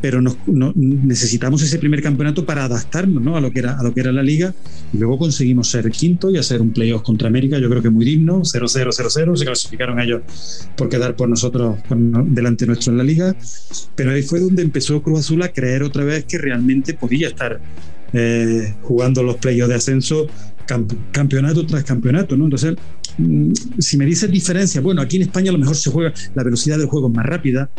pero 0.00 0.20
nos, 0.20 0.36
no, 0.48 0.72
necesitamos 0.74 1.62
ese 1.62 1.78
primer 1.78 2.02
campeonato 2.02 2.44
para 2.44 2.64
adaptarnos 2.64 3.22
¿no? 3.22 3.36
a, 3.36 3.40
lo 3.40 3.52
que 3.52 3.60
era, 3.60 3.78
a 3.78 3.84
lo 3.84 3.94
que 3.94 4.00
era 4.00 4.10
la 4.10 4.24
liga 4.24 4.52
y 4.92 4.98
luego 4.98 5.18
conseguimos 5.18 5.68
ser 5.68 5.88
quinto 5.92 6.32
y 6.32 6.36
hacer 6.36 6.60
un 6.60 6.72
playoff 6.72 7.02
contra 7.02 7.28
América, 7.28 7.60
yo 7.60 7.70
creo 7.70 7.80
que 7.80 7.90
muy 7.90 8.04
digno, 8.04 8.40
0-0-0-0, 8.40 9.36
se 9.36 9.44
clasificaron 9.44 10.00
ellos 10.00 10.22
por 10.76 10.88
quedar 10.88 11.14
por 11.14 11.28
nosotros 11.28 11.78
por 11.88 11.96
delante 11.96 12.66
nuestro 12.66 12.90
en 12.90 12.98
la 12.98 13.04
liga, 13.04 13.36
pero 13.94 14.10
ahí 14.10 14.22
fue 14.22 14.40
donde 14.40 14.62
empezó 14.62 15.00
Cruz 15.00 15.20
Azul 15.20 15.44
a 15.44 15.52
creer 15.52 15.84
otra 15.84 16.02
vez 16.02 16.24
que 16.24 16.38
realmente 16.38 16.94
podía 16.94 17.28
estar 17.28 17.60
eh, 18.12 18.74
jugando 18.82 19.22
los 19.22 19.36
playoffs 19.36 19.68
de 19.68 19.74
ascenso 19.76 20.26
camp 20.66 20.92
campeonato 21.12 21.66
tras 21.66 21.84
campeonato, 21.84 22.36
¿no? 22.36 22.44
Entonces, 22.44 22.74
si 23.78 23.96
me 23.96 24.06
dices 24.06 24.30
diferencia, 24.30 24.80
bueno, 24.80 25.02
aquí 25.02 25.16
en 25.16 25.22
España 25.22 25.50
a 25.50 25.52
lo 25.52 25.58
mejor 25.58 25.76
se 25.76 25.90
juega, 25.90 26.12
la 26.34 26.44
velocidad 26.44 26.78
del 26.78 26.86
juego 26.86 27.08
es 27.08 27.14
más 27.14 27.26
rápida, 27.26 27.70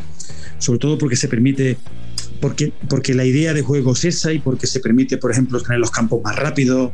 sobre 0.57 0.79
todo 0.79 0.97
porque 0.97 1.15
se 1.15 1.27
permite, 1.27 1.77
porque, 2.39 2.73
porque 2.89 3.13
la 3.13 3.25
idea 3.25 3.53
de 3.53 3.61
juego 3.61 3.93
es 3.93 4.05
esa 4.05 4.33
y 4.33 4.39
porque 4.39 4.67
se 4.67 4.79
permite, 4.79 5.17
por 5.17 5.31
ejemplo, 5.31 5.61
tener 5.61 5.79
los 5.79 5.91
campos 5.91 6.21
más 6.23 6.35
rápidos, 6.35 6.91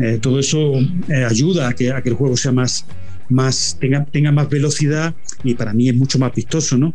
eh, 0.00 0.18
todo 0.20 0.38
eso 0.38 0.74
eh, 1.08 1.24
ayuda 1.28 1.68
a 1.68 1.72
que, 1.74 1.92
a 1.92 1.98
el 1.98 2.14
juego 2.14 2.36
sea 2.36 2.52
más, 2.52 2.84
más 3.28 3.76
tenga, 3.80 4.04
tenga 4.04 4.32
más 4.32 4.48
velocidad 4.48 5.14
y 5.44 5.54
para 5.54 5.72
mí 5.72 5.88
es 5.88 5.96
mucho 5.96 6.18
más 6.18 6.34
vistoso, 6.34 6.76
¿no? 6.78 6.94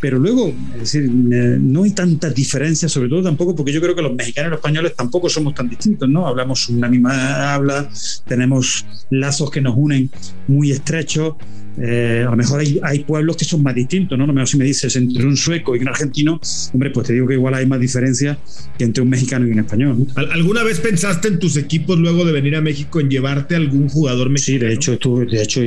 Pero 0.00 0.18
luego, 0.18 0.52
es 0.74 0.80
decir, 0.80 1.10
no 1.10 1.82
hay 1.82 1.90
tantas 1.90 2.34
diferencias, 2.34 2.92
sobre 2.92 3.08
todo 3.08 3.22
tampoco 3.22 3.54
porque 3.56 3.72
yo 3.72 3.80
creo 3.80 3.94
que 3.94 4.02
los 4.02 4.14
mexicanos 4.14 4.48
y 4.48 4.50
los 4.50 4.58
españoles 4.58 4.94
tampoco 4.94 5.28
somos 5.28 5.54
tan 5.54 5.68
distintos, 5.68 6.08
¿no? 6.08 6.26
Hablamos 6.26 6.68
una 6.68 6.88
misma 6.88 7.54
habla, 7.54 7.88
tenemos 8.26 8.86
lazos 9.10 9.50
que 9.50 9.60
nos 9.60 9.74
unen 9.76 10.10
muy 10.46 10.70
estrechos. 10.70 11.34
Eh, 11.80 12.24
a 12.26 12.30
lo 12.30 12.36
mejor 12.36 12.60
hay, 12.60 12.80
hay, 12.82 13.00
pueblos 13.00 13.36
que 13.36 13.44
son 13.44 13.62
más 13.62 13.74
distintos, 13.74 14.18
¿no? 14.18 14.26
No 14.26 14.32
mejor 14.32 14.48
si 14.48 14.56
me 14.56 14.64
dices 14.64 14.94
entre 14.96 15.24
un 15.24 15.36
sueco 15.36 15.76
y 15.76 15.80
un 15.80 15.88
argentino, 15.88 16.40
hombre, 16.72 16.90
pues 16.90 17.06
te 17.06 17.12
digo 17.12 17.26
que 17.26 17.34
igual 17.34 17.54
hay 17.54 17.66
más 17.66 17.80
diferencia 17.80 18.38
que 18.76 18.84
entre 18.84 19.02
un 19.02 19.08
mexicano 19.08 19.46
y 19.46 19.52
un 19.52 19.60
español. 19.60 19.98
¿no? 19.98 20.22
¿Alguna 20.32 20.62
vez 20.62 20.80
pensaste 20.80 21.28
en 21.28 21.38
tus 21.38 21.56
equipos 21.56 21.98
luego 21.98 22.24
de 22.24 22.32
venir 22.32 22.56
a 22.56 22.60
México 22.60 23.00
en 23.00 23.08
llevarte 23.08 23.54
a 23.54 23.58
algún 23.58 23.88
jugador 23.88 24.30
mexicano? 24.30 24.38
Sí, 24.38 24.58
de 24.58 24.72
hecho, 24.72 24.92
de 24.92 25.42
hecho 25.42 25.60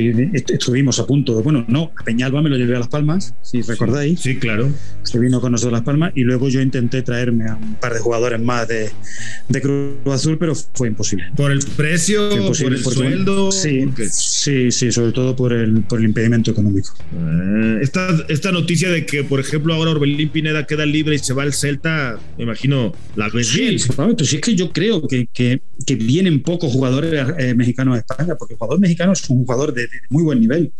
estuvimos 0.54 0.98
a 0.98 1.06
punto. 1.06 1.36
De, 1.36 1.42
bueno, 1.42 1.64
no, 1.68 1.92
a 1.96 2.04
Peñalba 2.04 2.42
me 2.42 2.48
lo 2.48 2.56
llevé 2.56 2.74
a 2.76 2.80
Las 2.80 2.88
Palmas, 2.88 3.34
si 3.42 3.62
recordáis. 3.62 4.20
Sí, 4.20 4.36
claro. 4.36 4.70
Se 5.02 5.18
vino 5.18 5.40
con 5.40 5.52
nosotros 5.52 5.74
a 5.74 5.76
Las 5.76 5.84
Palmas 5.84 6.12
y 6.14 6.22
luego 6.22 6.48
yo 6.48 6.60
intenté 6.60 7.02
traerme 7.02 7.48
a 7.48 7.56
un 7.56 7.74
par 7.74 7.92
de 7.92 8.00
jugadores 8.00 8.40
más 8.40 8.66
de, 8.66 8.90
de 9.48 9.60
Cruz 9.60 9.96
Azul, 10.06 10.38
pero 10.38 10.54
fue 10.54 10.88
imposible. 10.88 11.26
¿Por 11.36 11.52
el 11.52 11.60
precio? 11.76 12.32
Imposible, 12.34 12.78
¿Por 12.78 12.92
el 12.92 12.98
sueldo? 12.98 13.52
Sí, 13.52 13.88
sí, 14.10 14.70
sí, 14.70 14.90
sobre 14.90 15.12
todo 15.12 15.36
por 15.36 15.52
el, 15.52 15.82
por 15.82 16.00
el 16.00 16.01
impedimento 16.04 16.50
económico. 16.50 16.94
Eh, 17.14 17.78
esta, 17.82 18.24
esta 18.28 18.52
noticia 18.52 18.90
de 18.90 19.06
que, 19.06 19.24
por 19.24 19.40
ejemplo, 19.40 19.74
ahora 19.74 19.92
Orbelín 19.92 20.30
Pineda 20.30 20.66
queda 20.66 20.86
libre 20.86 21.16
y 21.16 21.18
se 21.18 21.34
va 21.34 21.42
al 21.42 21.52
Celta, 21.52 22.18
me 22.36 22.44
imagino, 22.44 22.92
la 23.16 23.28
ves 23.28 23.48
sí, 23.48 23.60
bien. 23.60 23.78
Sí, 23.78 23.90
es 24.36 24.40
que 24.40 24.54
yo 24.54 24.72
creo 24.72 25.06
que, 25.06 25.28
que, 25.32 25.62
que 25.86 25.94
vienen 25.96 26.42
pocos 26.42 26.72
jugadores 26.72 27.12
eh, 27.38 27.54
mexicanos 27.54 27.96
a 27.96 27.98
España, 27.98 28.34
porque 28.36 28.54
el 28.54 28.58
jugador 28.58 28.80
mexicano 28.80 29.12
es 29.12 29.28
un 29.30 29.44
jugador 29.44 29.74
de, 29.74 29.82
de 29.82 30.00
muy 30.10 30.22
buen 30.22 30.40
nivel. 30.40 30.72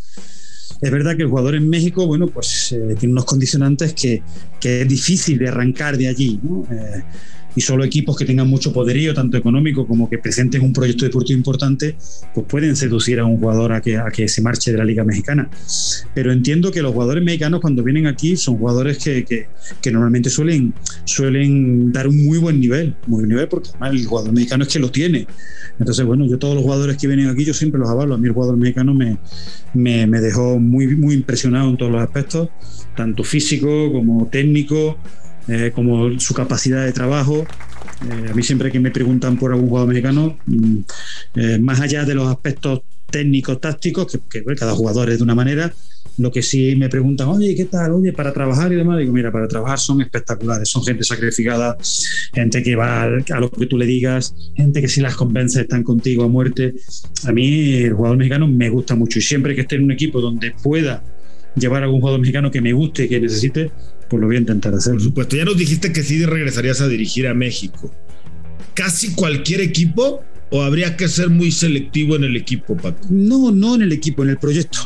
Es 0.83 0.91
verdad 0.91 1.17
que 1.17 1.23
el 1.23 1.29
jugador 1.29 1.55
en 1.55 1.69
México, 1.69 2.07
bueno, 2.09 2.27
pues 2.27 2.73
eh, 2.73 2.97
tiene 2.99 3.13
unos 3.13 3.25
condicionantes 3.25 3.95
que, 3.95 4.21
que, 4.61 4.83
es 4.83 4.89
difícil 4.89 5.39
de 5.39 5.49
arrancar 5.49 5.97
de 5.97 6.09
allí, 6.09 6.41
¿no? 6.43 6.67
Eh, 6.73 7.05
y 7.55 7.61
solo 7.61 7.85
equipos 7.85 8.17
que 8.17 8.25
tengan 8.25 8.49
mucho 8.49 8.73
poderío, 8.73 9.15
tanto 9.15 9.37
económico 9.37 9.87
como 9.87 10.09
que 10.09 10.19
presenten 10.19 10.63
un 10.63 10.73
proyecto 10.73 11.05
deportivo 11.05 11.37
importante, 11.37 11.97
pues 12.35 12.47
pueden 12.47 12.77
seducir 12.77 13.21
a 13.21 13.25
un 13.25 13.39
jugador 13.39 13.73
a 13.73 13.81
que, 13.81 13.99
a 13.99 14.11
que 14.11 14.29
se 14.29 14.43
marche 14.43 14.73
de 14.73 14.79
la 14.79 14.85
Liga 14.85 15.05
Mexicana. 15.05 15.51
Pero 16.15 16.33
entiendo 16.33 16.71
que 16.71 16.83
los 16.83 16.93
jugadores 16.93 17.23
mexicanos 17.23 17.61
cuando 17.61 17.83
vienen 17.83 18.07
aquí 18.07 18.37
son 18.37 18.59
jugadores 18.59 18.99
que, 18.99 19.25
que, 19.25 19.47
que 19.81 19.91
normalmente 19.91 20.31
suelen, 20.31 20.75
suelen 21.05 21.93
dar 21.93 22.09
un 22.09 22.25
muy 22.25 22.39
buen 22.39 22.61
nivel, 22.61 22.95
muy 23.07 23.21
buen 23.21 23.29
nivel 23.29 23.49
porque 23.49 23.71
además 23.71 23.93
el 23.93 24.07
jugador 24.07 24.33
mexicano 24.33 24.65
es 24.65 24.73
que 24.73 24.79
lo 24.79 24.91
tiene. 24.91 25.27
Entonces, 25.79 26.05
bueno, 26.05 26.27
yo 26.27 26.39
todos 26.39 26.55
los 26.55 26.63
jugadores 26.63 26.97
que 26.97 27.07
vienen 27.07 27.29
aquí, 27.29 27.45
yo 27.45 27.55
siempre 27.55 27.81
los 27.81 27.89
avalo. 27.89 28.15
A 28.15 28.19
mí 28.19 28.27
el 28.27 28.35
jugador 28.35 28.57
mexicano 28.57 28.95
me, 28.95 29.19
me, 29.75 30.07
me 30.07 30.21
dejó 30.21 30.59
muy, 30.59 30.95
muy 30.97 31.15
impresionado 31.15 31.71
en 31.71 31.77
todos 31.77 31.93
los 31.93 32.03
aspectos, 32.03 32.49
tanto 32.97 33.25
físico 33.25 33.93
como 33.93 34.27
técnico, 34.27 34.99
eh, 35.49 35.73
como 35.75 36.19
su 36.21 36.35
capacidad 36.35 36.85
de 36.85 36.93
trabajo. 36.93 37.47
Eh, 38.09 38.31
a 38.31 38.35
mí 38.35 38.43
siempre 38.43 38.71
que 38.71 38.81
me 38.81 38.91
preguntan 38.91 39.37
por 39.39 39.53
algún 39.53 39.69
jugador 39.69 39.89
americano, 39.89 40.39
eh, 41.35 41.59
más 41.59 41.81
allá 41.81 42.05
de 42.05 42.15
los 42.15 42.29
aspectos 42.29 42.83
técnicos, 43.11 43.61
tácticos, 43.61 44.19
que, 44.29 44.43
cada 44.57 44.73
jugador 44.73 45.11
es 45.11 45.19
de 45.19 45.25
una 45.25 45.35
manera. 45.35 45.73
Lo 46.19 46.31
que 46.31 46.43
sí 46.43 46.77
me 46.77 46.89
preguntan, 46.89 47.29
oye, 47.29 47.55
¿qué 47.55 47.65
tal? 47.65 47.93
Oye, 47.93 48.13
para 48.13 48.33
trabajar 48.33 48.73
y 48.73 48.77
demás, 48.77 48.99
digo, 48.99 49.13
mira, 49.13 49.33
para 49.33 49.49
trabajar 49.49 49.79
son 49.79 50.03
espectaculares, 50.03 50.69
son 50.69 50.85
gente 50.85 51.05
sacrificada, 51.05 51.77
gente 52.35 52.63
que 52.63 52.77
va 52.77 53.05
a 53.05 53.41
lo 53.41 53.51
que 53.51 53.67
tú 53.67 53.79
le 53.79 53.87
digas, 53.87 54.35
gente 54.55 54.81
que 54.81 54.89
si 54.89 55.01
las 55.01 55.15
convence 55.15 55.63
están 55.63 55.83
contigo 55.83 56.25
a 56.25 56.29
muerte. 56.29 56.75
A 57.25 57.33
mí 57.33 57.75
el 57.75 57.95
jugador 57.95 58.19
mexicano 58.19 58.47
me 58.47 58.69
gusta 58.69 58.95
mucho 58.95 59.19
y 59.19 59.23
siempre 59.23 59.55
que 59.55 59.63
esté 59.63 59.77
en 59.77 59.85
un 59.85 59.93
equipo 59.93 60.21
donde 60.21 60.53
pueda 60.63 61.03
llevar 61.57 61.83
a 61.83 61.87
algún 61.87 62.01
jugador 62.01 62.21
mexicano 62.21 62.51
que 62.51 62.61
me 62.61 62.73
guste, 62.73 63.09
que 63.09 63.21
necesite, 63.21 63.71
pues 64.13 64.21
lo 64.21 64.27
voy 64.27 64.37
a 64.37 64.41
intentar 64.41 64.75
hacer. 64.75 64.93
Por 64.93 65.03
supuesto, 65.03 65.37
ya 65.37 65.47
nos 65.47 65.57
dijiste 65.57 65.91
que 65.91 66.03
sí 66.03 66.23
regresarías 66.27 66.83
a 66.83 66.89
dirigir 66.89 67.27
a 67.27 67.33
México. 67.33 67.91
¿Casi 68.75 69.15
cualquier 69.15 69.63
equipo 69.63 70.23
o 70.51 70.61
habría 70.61 70.99
que 70.99 71.09
ser 71.09 71.31
muy 71.31 71.51
selectivo 71.51 72.15
en 72.17 72.25
el 72.25 72.37
equipo, 72.37 72.77
Paco? 72.77 73.09
No, 73.09 73.51
no 73.51 73.75
en 73.75 73.81
el 73.81 73.91
equipo, 73.91 74.23
en 74.23 74.29
el 74.29 74.37
proyecto. 74.37 74.81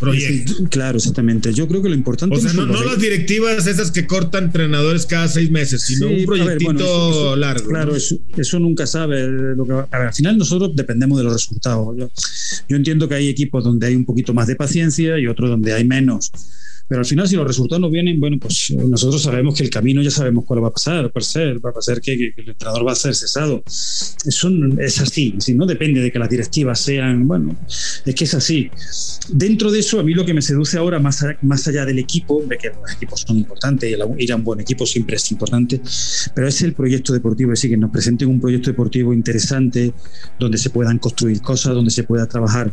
Proyecto. 0.00 0.54
claro, 0.68 0.96
exactamente. 0.96 1.52
Yo 1.54 1.68
creo 1.68 1.80
que 1.80 1.90
lo 1.90 1.94
importante. 1.94 2.36
O 2.36 2.40
sea, 2.40 2.52
no, 2.52 2.66
las 2.66 2.98
directivas 2.98 3.68
esas 3.68 3.92
que 3.92 4.08
cortan 4.08 4.46
entrenadores 4.46 5.06
cada 5.06 5.28
seis 5.28 5.48
meses, 5.48 5.82
sino 5.82 6.08
un 6.08 6.24
proyectito 6.24 7.36
largo. 7.36 7.68
Claro, 7.68 7.94
eso, 7.94 8.58
nunca 8.58 8.88
sabe. 8.88 9.28
Lo 9.28 9.64
que, 9.64 9.96
al 9.96 10.12
final 10.12 10.38
nosotros 10.38 10.72
dependemos 10.74 11.18
de 11.18 11.24
los 11.24 11.34
resultados. 11.34 11.96
Yo, 11.96 12.10
yo 12.68 12.76
entiendo 12.76 13.08
que 13.08 13.14
hay 13.14 13.28
equipos 13.28 13.62
donde 13.62 13.86
hay 13.86 13.94
un 13.94 14.04
poquito 14.04 14.34
más 14.34 14.48
de 14.48 14.56
paciencia 14.56 15.20
y 15.20 15.28
otros 15.28 15.50
donde 15.50 15.72
hay 15.72 15.84
menos. 15.84 16.32
Pero 16.90 17.02
al 17.02 17.06
final, 17.06 17.28
si 17.28 17.36
los 17.36 17.46
resultados 17.46 17.80
no 17.80 17.88
vienen, 17.88 18.18
bueno, 18.18 18.36
pues 18.40 18.70
eh, 18.70 18.76
nosotros 18.76 19.22
sabemos 19.22 19.54
que 19.54 19.62
el 19.62 19.70
camino 19.70 20.02
ya 20.02 20.10
sabemos 20.10 20.44
cuál 20.44 20.64
va 20.64 20.68
a 20.68 20.72
pasar, 20.72 21.06
va 21.06 21.12
a 21.14 21.20
ser, 21.20 21.64
va 21.64 21.70
a 21.70 21.72
pasar 21.72 22.00
que, 22.00 22.32
el 22.36 22.48
entrenador 22.48 22.84
va 22.84 22.90
a 22.90 22.96
ser 22.96 23.14
cesado. 23.14 23.62
Eso 23.64 24.50
es 24.76 25.00
así, 25.00 25.36
si 25.38 25.54
no 25.54 25.66
depende 25.66 26.00
de 26.00 26.10
que 26.10 26.18
las 26.18 26.28
directivas 26.28 26.80
sean, 26.80 27.28
bueno, 27.28 27.56
es 27.68 28.12
que 28.12 28.24
es 28.24 28.34
así. 28.34 28.72
Dentro 29.28 29.70
de 29.70 29.80
eso, 29.80 30.00
a 30.00 30.02
mí 30.02 30.14
lo 30.14 30.24
que 30.24 30.34
me 30.34 30.42
seduce 30.42 30.78
ahora, 30.78 30.98
más, 30.98 31.24
más 31.42 31.68
allá 31.68 31.84
del 31.84 31.98
equipo, 31.98 32.42
de 32.48 32.56
que 32.58 32.68
los 32.68 32.92
equipos 32.96 33.24
son 33.26 33.38
importantes, 33.38 33.96
ir 34.18 34.32
a 34.32 34.36
un 34.36 34.44
buen 34.44 34.60
equipo 34.60 34.86
siempre 34.86 35.16
es 35.16 35.30
importante, 35.30 35.80
pero 36.34 36.48
es 36.48 36.62
el 36.62 36.72
proyecto 36.72 37.12
deportivo, 37.12 37.52
es 37.52 37.60
decir, 37.60 37.70
que 37.70 37.76
nos 37.76 37.90
presenten 37.90 38.28
un 38.28 38.40
proyecto 38.40 38.70
deportivo 38.70 39.12
interesante, 39.12 39.92
donde 40.38 40.58
se 40.58 40.70
puedan 40.70 40.98
construir 40.98 41.40
cosas, 41.42 41.74
donde 41.74 41.90
se 41.90 42.02
pueda 42.02 42.26
trabajar 42.26 42.72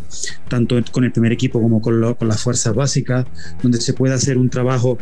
tanto 0.49 0.79
con 0.91 1.03
el 1.03 1.11
primer 1.11 1.31
equipo 1.31 1.61
como 1.61 1.81
con, 1.81 2.15
con 2.15 2.27
las 2.27 2.41
fuerzas 2.41 2.73
básicas, 2.73 3.25
donde 3.61 3.79
se 3.79 3.93
pueda 3.93 4.15
hacer 4.15 4.37
un 4.37 4.49
trabajo 4.49 4.97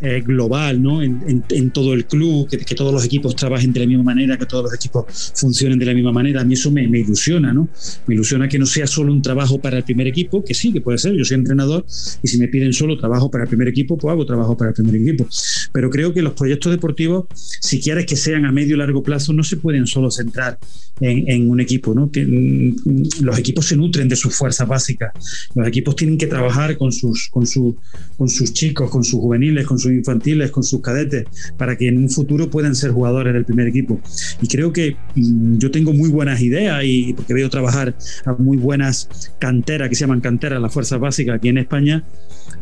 eh, 0.00 0.22
global 0.24 0.82
¿no? 0.82 1.02
En, 1.02 1.70
todo 1.70 1.92
el 1.94 2.06
club, 2.06 2.48
que, 2.48 2.74
todos 2.74 2.92
los 2.92 3.04
equipos 3.04 3.36
trabajen 3.36 3.72
de 3.72 3.80
la 3.80 3.86
misma 3.86 4.04
manera, 4.04 4.36
que 4.36 4.46
todos 4.46 4.64
los 4.64 4.74
equipos 4.74 5.32
funcionen 5.34 5.78
de 5.78 5.86
la 5.86 5.94
misma 5.94 6.12
manera. 6.12 6.40
A 6.40 6.44
mí 6.44 6.54
eso 6.54 6.70
me, 6.70 6.82
ilusiona, 6.82 7.52
¿no? 7.52 7.68
Me 8.06 8.14
ilusiona 8.14 8.48
que 8.48 8.58
no 8.58 8.66
sea 8.66 8.86
solo 8.86 9.12
un 9.12 9.22
trabajo 9.22 9.60
para 9.60 9.78
el 9.78 9.84
primer 9.84 10.06
equipo, 10.06 10.44
que 10.44 10.54
sí, 10.54 10.72
que 10.72 10.80
puede 10.80 10.98
ser. 10.98 11.14
Yo 11.14 11.24
soy 11.24 11.36
entrenador 11.36 11.84
y 12.22 12.28
si 12.28 12.38
me 12.38 12.48
piden 12.48 12.72
solo 12.72 12.96
trabajo 12.96 13.30
para 13.30 13.44
el 13.44 13.48
primer 13.48 13.68
equipo, 13.68 13.96
pues 13.96 14.12
hago 14.12 14.24
trabajo 14.24 14.56
para 14.56 14.70
el 14.70 14.74
primer 14.74 14.96
equipo. 14.96 15.28
Pero 15.72 15.90
creo 15.90 16.12
que 16.12 16.22
los 16.22 16.32
proyectos 16.32 16.72
deportivos, 16.72 17.26
si 17.34 17.80
quieres 17.80 18.06
que 18.06 18.16
sean 18.16 18.44
a 18.44 18.52
medio 18.52 18.76
y 18.76 18.78
largo 18.78 19.02
plazo, 19.02 19.32
no 19.32 19.42
se 19.42 19.56
pueden 19.56 19.86
solo 19.86 20.10
centrar 20.10 20.58
en, 21.00 21.50
un 21.50 21.60
equipo, 21.60 21.94
¿no? 21.94 22.06
Mm, 22.06 23.22
los 23.22 23.38
equipos 23.38 23.66
se 23.66 23.76
nutren 23.76 24.08
de 24.08 24.16
sus 24.16 24.34
fuerzas 24.34 24.66
básicas. 24.66 25.12
Los 25.54 25.66
equipos 25.66 25.96
tienen 25.96 26.18
que 26.18 26.26
trabajar 26.26 26.76
con 26.76 26.92
sus, 26.92 27.28
con 27.30 27.46
su, 27.46 27.76
con 28.16 28.28
sus 28.28 28.52
chicos, 28.52 28.90
con 28.90 29.04
sus 29.04 29.20
juveniles, 29.20 29.66
con 29.66 29.78
sus 29.78 29.87
infantiles, 29.92 30.50
con 30.50 30.62
sus 30.62 30.80
cadetes, 30.80 31.24
para 31.56 31.76
que 31.76 31.88
en 31.88 31.98
un 31.98 32.10
futuro 32.10 32.50
puedan 32.50 32.74
ser 32.74 32.90
jugadores 32.90 33.34
del 33.34 33.44
primer 33.44 33.68
equipo. 33.68 34.00
Y 34.40 34.48
creo 34.48 34.72
que 34.72 34.96
mm, 35.14 35.58
yo 35.58 35.70
tengo 35.70 35.92
muy 35.92 36.08
buenas 36.08 36.40
ideas 36.40 36.82
y 36.84 37.12
porque 37.14 37.34
veo 37.34 37.48
trabajar 37.48 37.94
a 38.24 38.32
muy 38.34 38.56
buenas 38.56 39.08
canteras, 39.38 39.88
que 39.88 39.94
se 39.94 40.00
llaman 40.02 40.20
canteras, 40.20 40.60
las 40.60 40.72
fuerzas 40.72 40.98
básicas 41.00 41.36
aquí 41.36 41.48
en 41.48 41.58
España, 41.58 42.04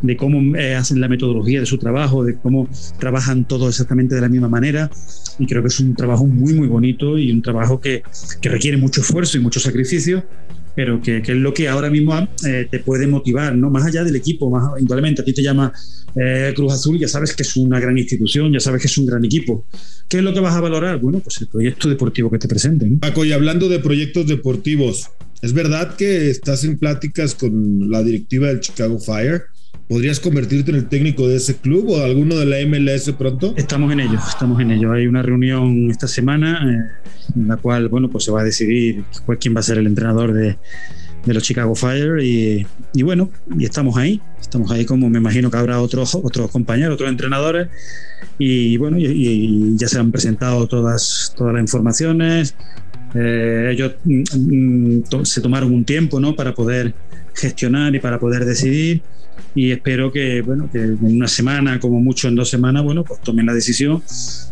de 0.02 0.16
cómo 0.16 0.56
eh, 0.56 0.74
hacen 0.74 1.00
la 1.00 1.08
metodología 1.08 1.60
de 1.60 1.66
su 1.66 1.78
trabajo, 1.78 2.24
de 2.24 2.36
cómo 2.36 2.68
trabajan 2.98 3.46
todos 3.46 3.68
exactamente 3.70 4.14
de 4.14 4.20
la 4.20 4.28
misma 4.28 4.48
manera. 4.48 4.90
Y 5.38 5.46
creo 5.46 5.62
que 5.62 5.68
es 5.68 5.80
un 5.80 5.94
trabajo 5.94 6.26
muy, 6.26 6.54
muy 6.54 6.68
bonito 6.68 7.18
y 7.18 7.30
un 7.30 7.42
trabajo 7.42 7.80
que, 7.80 8.02
que 8.40 8.48
requiere 8.48 8.76
mucho 8.76 9.00
esfuerzo 9.00 9.36
y 9.38 9.40
mucho 9.40 9.60
sacrificio, 9.60 10.24
pero 10.76 11.00
que, 11.00 11.22
que, 11.22 11.32
es 11.32 11.38
lo 11.38 11.54
que 11.54 11.68
ahora 11.68 11.90
mismo 11.90 12.14
eh, 12.46 12.68
te 12.70 12.80
puede 12.80 13.06
motivar, 13.06 13.56
¿no? 13.56 13.70
Más 13.70 13.86
allá 13.86 14.04
del 14.04 14.14
equipo, 14.14 14.50
más 14.50 14.78
indudablemente, 14.78 15.22
a 15.22 15.24
ti 15.24 15.32
te 15.32 15.42
llama 15.42 15.72
eh, 16.14 16.52
Cruz 16.54 16.74
Azul, 16.74 16.98
ya 16.98 17.08
sabes 17.08 17.34
que 17.34 17.42
es 17.42 17.56
una 17.56 17.80
gran 17.80 17.96
institución, 17.96 18.52
ya 18.52 18.60
sabes 18.60 18.82
que 18.82 18.88
es 18.88 18.98
un 18.98 19.06
gran 19.06 19.24
equipo. 19.24 19.66
¿Qué 20.06 20.18
es 20.18 20.22
lo 20.22 20.34
que 20.34 20.40
vas 20.40 20.54
a 20.54 20.60
valorar? 20.60 21.00
Bueno, 21.00 21.20
pues 21.20 21.40
el 21.40 21.48
proyecto 21.48 21.88
deportivo 21.88 22.30
que 22.30 22.38
te 22.38 22.46
presenten. 22.46 22.98
Paco, 22.98 23.24
y 23.24 23.32
hablando 23.32 23.70
de 23.70 23.78
proyectos 23.78 24.26
deportivos, 24.26 25.08
¿es 25.40 25.54
verdad 25.54 25.96
que 25.96 26.28
estás 26.30 26.62
en 26.64 26.78
pláticas 26.78 27.34
con 27.34 27.90
la 27.90 28.02
directiva 28.02 28.48
del 28.48 28.60
Chicago 28.60 28.98
Fire? 28.98 29.44
¿Podrías 29.88 30.18
convertirte 30.18 30.70
en 30.72 30.78
el 30.78 30.88
técnico 30.88 31.28
de 31.28 31.36
ese 31.36 31.56
club 31.56 31.90
o 31.90 32.02
alguno 32.02 32.36
de 32.36 32.46
la 32.46 32.56
MLS 32.66 33.12
pronto? 33.12 33.54
Estamos 33.56 33.92
en 33.92 34.00
ello, 34.00 34.18
estamos 34.28 34.60
en 34.60 34.72
ello. 34.72 34.92
Hay 34.92 35.06
una 35.06 35.22
reunión 35.22 35.90
esta 35.90 36.08
semana 36.08 36.60
eh, 36.64 37.10
en 37.36 37.48
la 37.48 37.56
cual, 37.56 37.88
bueno, 37.88 38.10
pues 38.10 38.24
se 38.24 38.32
va 38.32 38.40
a 38.40 38.44
decidir 38.44 39.04
quién 39.40 39.54
va 39.54 39.60
a 39.60 39.62
ser 39.62 39.78
el 39.78 39.86
entrenador 39.86 40.32
de, 40.32 40.58
de 41.24 41.34
los 41.34 41.42
Chicago 41.42 41.74
Fire 41.74 42.20
y, 42.22 42.66
y, 42.94 43.02
bueno, 43.02 43.30
y 43.58 43.64
estamos 43.64 43.96
ahí, 43.96 44.20
estamos 44.40 44.70
ahí 44.70 44.84
como 44.84 45.10
me 45.10 45.18
imagino 45.18 45.50
que 45.50 45.56
habrá 45.56 45.80
otros, 45.80 46.14
otros 46.14 46.50
compañeros, 46.50 46.94
otros 46.94 47.10
entrenadores 47.10 47.68
y 48.38 48.76
bueno, 48.76 48.98
y, 48.98 49.06
y 49.06 49.76
ya 49.76 49.88
se 49.88 49.98
han 49.98 50.12
presentado 50.12 50.66
todas, 50.66 51.34
todas 51.36 51.52
las 51.54 51.62
informaciones. 51.62 52.54
Eh, 53.14 53.70
ellos 53.72 53.94
mm, 54.04 54.22
mm, 55.10 55.24
se 55.24 55.40
tomaron 55.40 55.72
un 55.72 55.84
tiempo 55.84 56.20
¿no? 56.20 56.34
para 56.36 56.54
poder 56.54 56.94
gestionar 57.36 57.94
y 57.94 58.00
para 58.00 58.18
poder 58.18 58.44
decidir 58.44 59.02
y 59.54 59.70
espero 59.70 60.12
que, 60.12 60.42
bueno, 60.42 60.68
que 60.70 60.78
en 60.78 60.98
una 61.02 61.28
semana, 61.28 61.80
como 61.80 62.00
mucho 62.00 62.28
en 62.28 62.34
dos 62.34 62.50
semanas, 62.50 62.84
bueno, 62.84 63.04
pues 63.04 63.20
tomen 63.22 63.46
la 63.46 63.54
decisión 63.54 64.02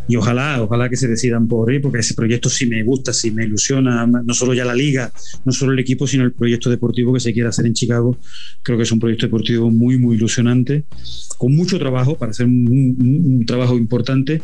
y 0.08 0.16
ojalá, 0.16 0.62
ojalá 0.62 0.88
que 0.88 0.96
se 0.96 1.08
decidan 1.08 1.46
por 1.46 1.72
ir, 1.72 1.82
porque 1.82 1.98
ese 1.98 2.14
proyecto 2.14 2.48
sí 2.48 2.66
me 2.66 2.82
gusta, 2.82 3.12
sí 3.12 3.30
me 3.30 3.44
ilusiona, 3.44 4.06
no 4.06 4.34
solo 4.34 4.54
ya 4.54 4.64
la 4.64 4.74
liga, 4.74 5.12
no 5.44 5.52
solo 5.52 5.72
el 5.72 5.78
equipo, 5.78 6.06
sino 6.06 6.24
el 6.24 6.32
proyecto 6.32 6.70
deportivo 6.70 7.12
que 7.12 7.20
se 7.20 7.34
quiere 7.34 7.50
hacer 7.50 7.66
en 7.66 7.74
Chicago. 7.74 8.18
Creo 8.62 8.78
que 8.78 8.84
es 8.84 8.92
un 8.92 8.98
proyecto 8.98 9.26
deportivo 9.26 9.70
muy, 9.70 9.98
muy 9.98 10.16
ilusionante, 10.16 10.84
con 11.36 11.54
mucho 11.54 11.78
trabajo 11.78 12.16
para 12.16 12.30
hacer 12.30 12.46
un, 12.46 12.66
un, 12.66 13.36
un 13.38 13.46
trabajo 13.46 13.76
importante, 13.76 14.40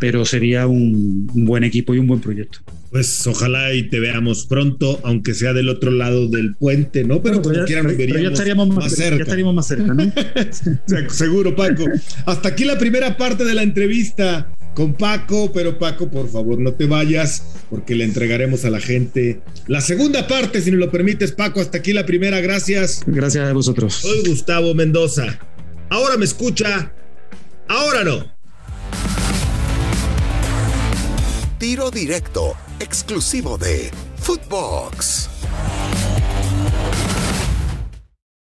pero 0.00 0.24
sería 0.24 0.66
un, 0.66 1.30
un 1.34 1.44
buen 1.44 1.62
equipo 1.62 1.94
y 1.94 1.98
un 1.98 2.06
buen 2.06 2.20
proyecto. 2.20 2.60
Pues 2.90 3.24
ojalá 3.28 3.72
y 3.72 3.84
te 3.84 4.00
veamos 4.00 4.46
pronto, 4.46 4.98
aunque 5.04 5.32
sea 5.32 5.52
del 5.52 5.68
otro 5.68 5.92
lado 5.92 6.28
del 6.28 6.56
puente, 6.56 7.04
¿no? 7.04 7.22
Pero, 7.22 7.40
pero 7.40 7.64
quieran, 7.70 7.94
pero 7.96 8.20
ya 8.20 8.28
estaríamos 8.28 8.68
más, 8.68 8.84
más 8.84 8.92
cerca. 8.92 9.16
Ya 9.16 9.22
estaríamos 9.22 9.54
más 9.54 9.66
cerca, 9.66 9.94
¿no? 9.94 10.12
Seguro, 11.10 11.54
Paco. 11.54 11.84
Hasta 12.26 12.48
aquí 12.48 12.64
la 12.64 12.78
primera 12.78 13.16
parte 13.16 13.44
de 13.44 13.54
la 13.54 13.62
entrevista 13.62 14.52
con 14.74 14.94
Paco, 14.94 15.52
pero 15.52 15.78
Paco, 15.78 16.10
por 16.10 16.28
favor, 16.28 16.58
no 16.58 16.74
te 16.74 16.86
vayas 16.86 17.44
porque 17.68 17.94
le 17.94 18.04
entregaremos 18.04 18.64
a 18.64 18.70
la 18.70 18.80
gente 18.80 19.40
la 19.66 19.80
segunda 19.80 20.26
parte, 20.26 20.60
si 20.60 20.70
nos 20.70 20.80
lo 20.80 20.90
permites, 20.90 21.32
Paco. 21.32 21.60
Hasta 21.60 21.78
aquí 21.78 21.92
la 21.92 22.06
primera, 22.06 22.40
gracias. 22.40 23.02
Gracias 23.06 23.48
a 23.48 23.52
vosotros. 23.52 23.94
Soy 23.94 24.22
Gustavo 24.26 24.74
Mendoza. 24.74 25.38
Ahora 25.88 26.16
me 26.16 26.24
escucha, 26.24 26.92
ahora 27.68 28.04
no. 28.04 28.40
Tiro 31.58 31.90
directo, 31.90 32.54
exclusivo 32.80 33.58
de 33.58 33.90
Footbox. 34.16 35.29